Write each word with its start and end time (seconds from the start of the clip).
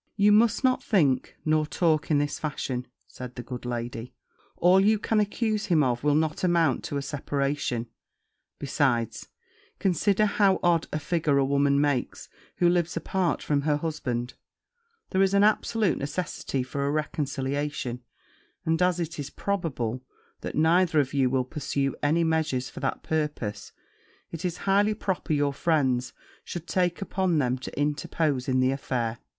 'You 0.15 0.31
must 0.31 0.63
not 0.63 0.83
think, 0.83 1.35
nor 1.45 1.67
talk 1.67 2.09
in 2.09 2.17
this 2.17 2.39
fashion,' 2.39 2.87
said 3.07 3.35
the 3.35 3.43
good 3.43 3.65
lady; 3.65 4.15
'all 4.57 4.79
you 4.79 4.97
can 4.97 5.19
accuse 5.19 5.67
him 5.67 5.83
of 5.83 6.03
will 6.03 6.15
not 6.15 6.43
amount 6.43 6.83
to 6.85 6.97
a 6.97 7.03
separation; 7.03 7.85
besides, 8.57 9.27
consider 9.77 10.25
how 10.25 10.59
odd 10.63 10.87
a 10.91 10.97
figure 10.99 11.37
a 11.37 11.45
woman 11.45 11.79
makes 11.79 12.29
who 12.55 12.67
lives 12.67 12.97
apart 12.97 13.43
from 13.43 13.61
her 13.61 13.77
husband; 13.77 14.33
there 15.11 15.21
is 15.21 15.35
an 15.35 15.43
absolute 15.43 15.99
necessity 15.99 16.63
for 16.63 16.87
a 16.87 16.91
reconciliation; 16.91 18.01
and, 18.65 18.81
as 18.81 18.99
it 18.99 19.19
is 19.19 19.29
probable 19.29 20.01
that 20.39 20.55
neither 20.55 20.99
of 20.99 21.13
you 21.13 21.29
will 21.29 21.45
pursue 21.45 21.95
any 22.01 22.23
measures 22.23 22.71
for 22.71 22.79
that 22.79 23.03
purpose, 23.03 23.71
it 24.31 24.43
is 24.43 24.57
highly 24.65 24.95
proper 24.95 25.31
your 25.31 25.53
friends 25.53 26.11
should 26.43 26.65
take 26.65 27.03
upon 27.03 27.37
them 27.37 27.55
to 27.55 27.71
interpose 27.79 28.47
in 28.49 28.61
the 28.61 28.71
affair.' 28.71 29.19